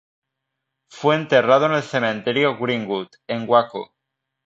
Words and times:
Fue 0.89 1.13
enterrado 1.15 1.67
en 1.67 1.73
el 1.73 1.83
Cementerio 1.83 2.57
Greenwood, 2.57 3.09
en 3.27 3.47
Waco. 3.47 3.91